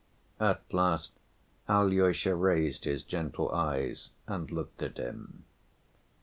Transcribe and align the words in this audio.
At 0.39 0.63
last 0.73 1.11
Alyosha 1.69 2.33
raised 2.33 2.85
his 2.85 3.03
gentle 3.03 3.51
eyes 3.51 4.09
and 4.25 4.49
looked 4.49 4.81
at 4.81 4.97
him. 4.97 5.43